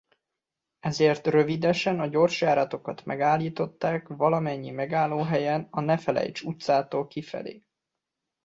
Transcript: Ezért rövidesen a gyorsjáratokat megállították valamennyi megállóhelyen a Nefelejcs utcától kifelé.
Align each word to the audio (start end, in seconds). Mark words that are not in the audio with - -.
Ezért 0.79 1.27
rövidesen 1.27 1.99
a 1.99 2.07
gyorsjáratokat 2.07 3.05
megállították 3.05 4.07
valamennyi 4.07 4.71
megállóhelyen 4.71 5.67
a 5.71 5.79
Nefelejcs 5.81 6.41
utcától 6.41 7.07
kifelé. 7.07 7.63